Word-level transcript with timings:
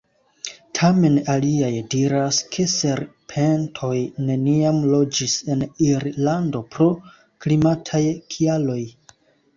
Tamen 0.77 1.17
aliaj 1.33 1.69
diras, 1.95 2.39
ke 2.55 2.65
serpentoj 2.71 3.93
neniam 4.31 4.81
loĝis 4.95 5.37
en 5.57 5.61
Irlando 5.91 6.63
pro 6.77 6.89
klimataj 7.47 8.03
kialoj. 8.35 8.81